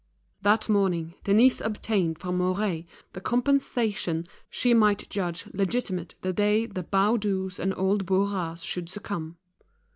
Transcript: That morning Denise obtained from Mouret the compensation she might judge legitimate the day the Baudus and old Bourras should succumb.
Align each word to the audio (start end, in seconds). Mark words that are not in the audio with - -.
That 0.41 0.67
morning 0.67 1.13
Denise 1.25 1.61
obtained 1.61 2.17
from 2.17 2.39
Mouret 2.39 2.87
the 3.13 3.21
compensation 3.21 4.25
she 4.49 4.73
might 4.73 5.07
judge 5.11 5.45
legitimate 5.53 6.15
the 6.21 6.33
day 6.33 6.65
the 6.65 6.81
Baudus 6.81 7.59
and 7.59 7.71
old 7.77 8.07
Bourras 8.07 8.63
should 8.63 8.89
succumb. 8.89 9.37